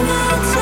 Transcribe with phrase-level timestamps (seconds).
[0.00, 0.61] not time.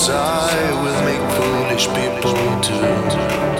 [0.00, 2.32] Desire will make foolish people
[2.62, 3.59] do.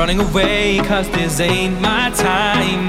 [0.00, 2.88] running away cause this ain't my time.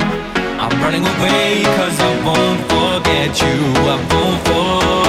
[0.61, 3.57] I'm running away cause I won't forget you.
[3.83, 5.00] I won't forget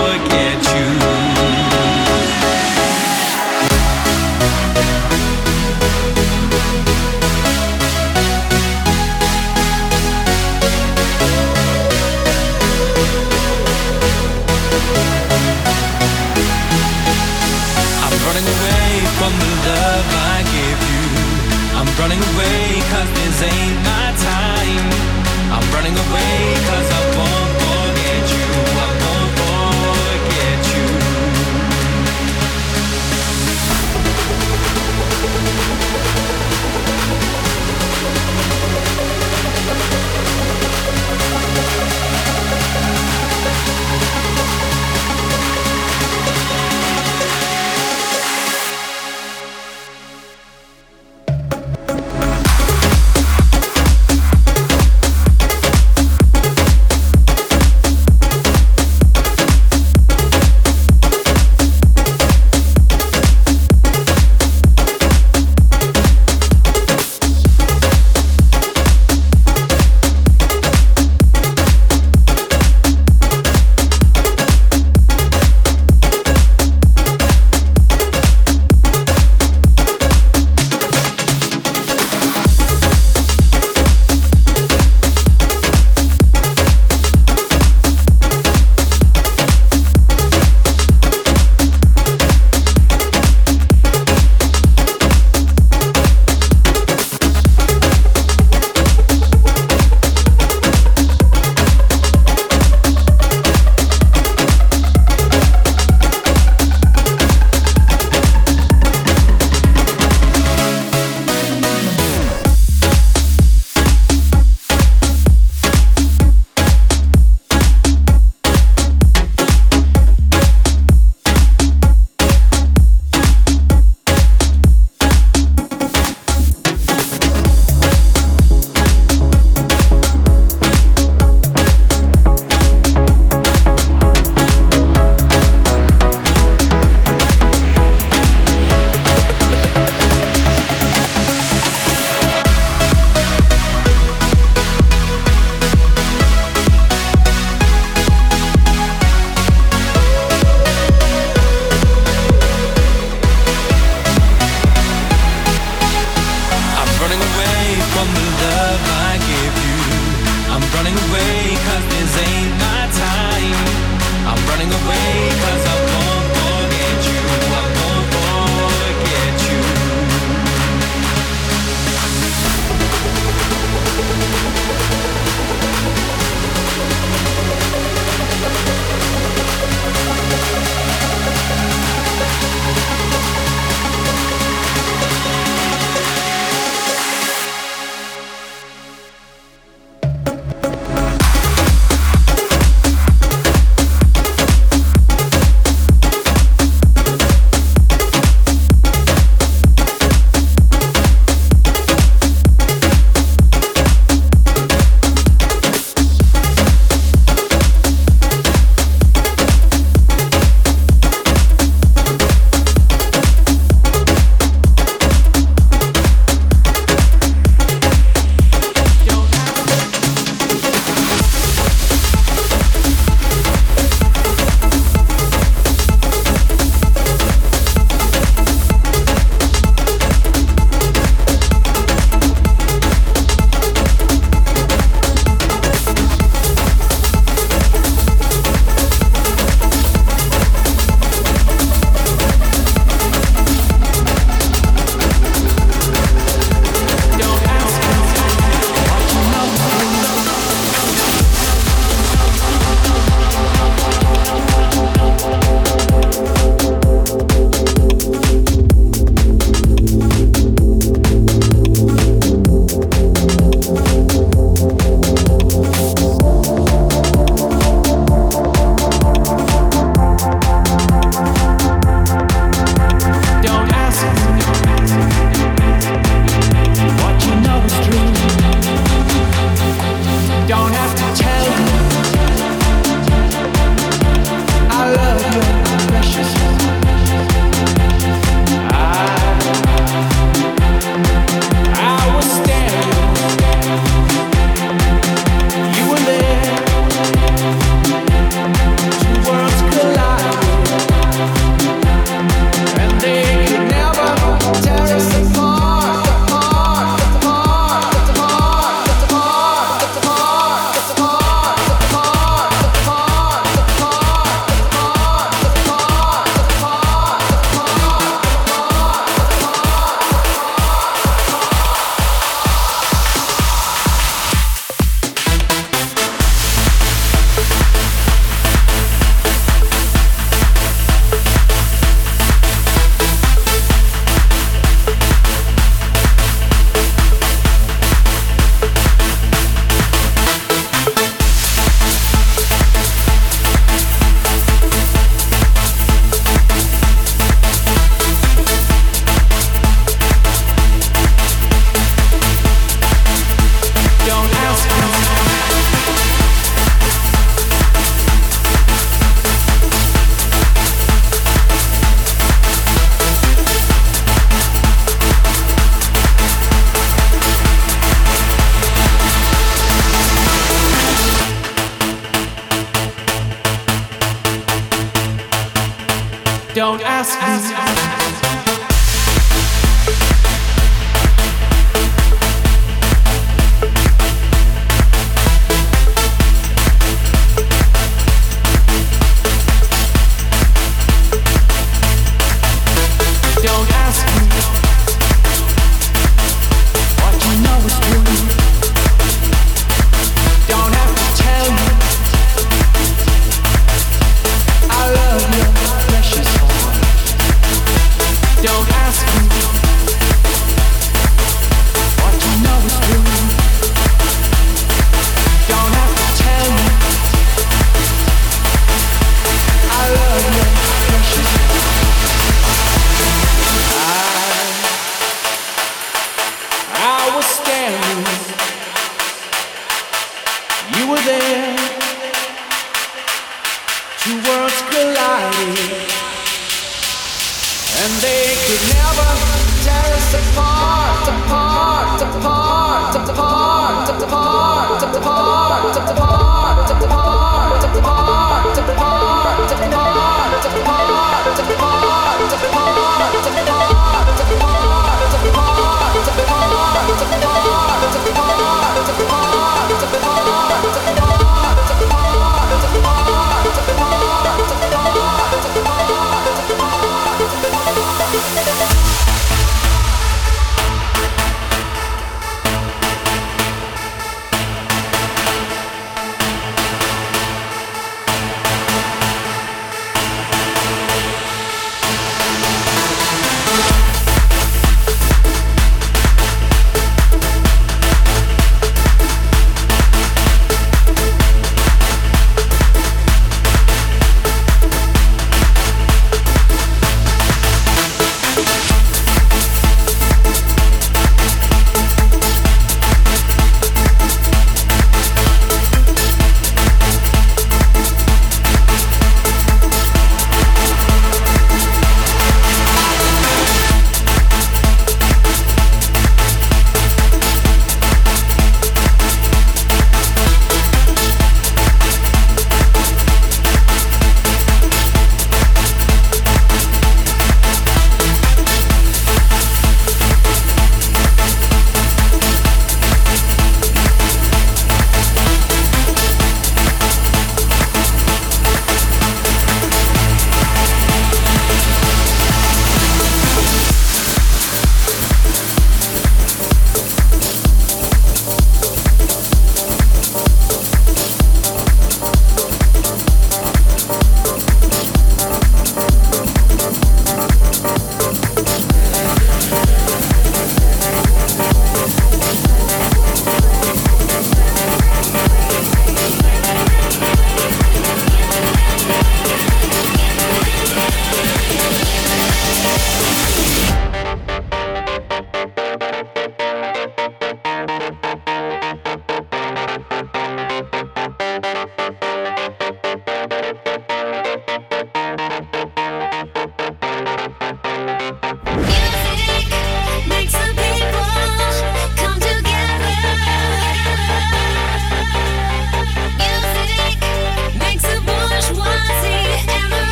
[376.54, 378.21] Don't ask me.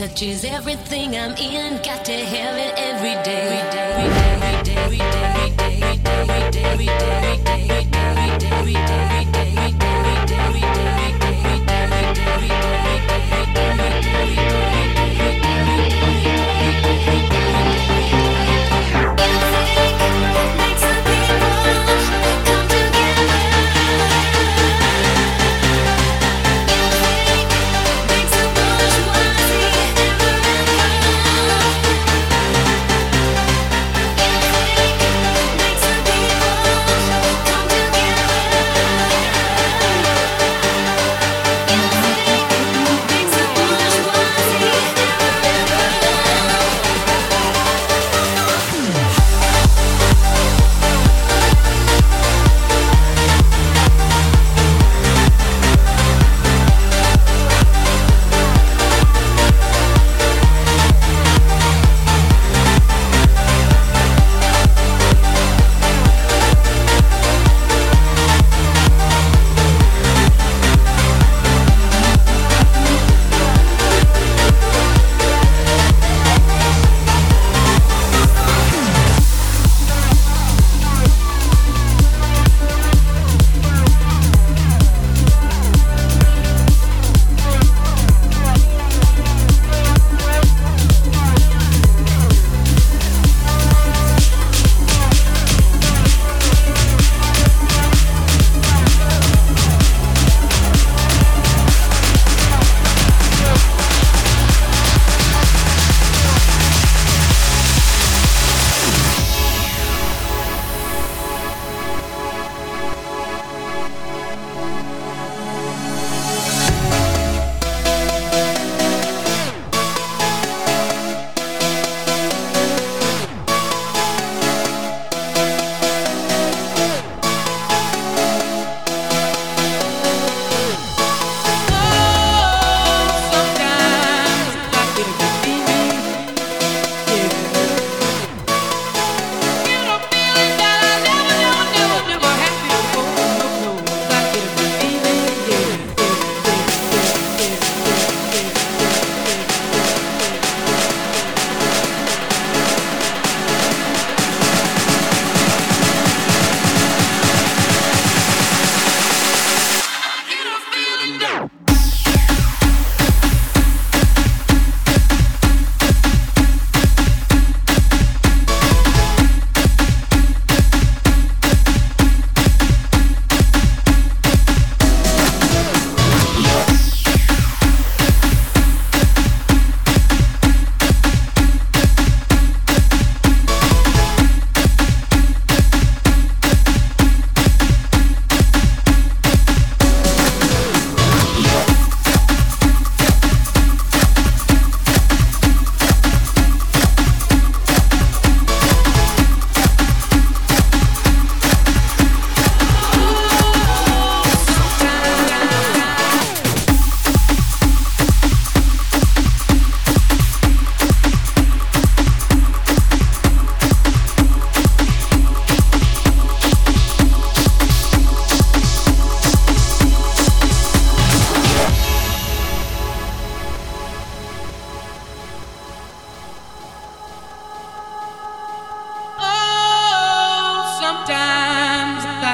[0.00, 3.60] Touches everything I'm in, got to have it every day.
[3.60, 5.39] Every day, every day, every day, every day,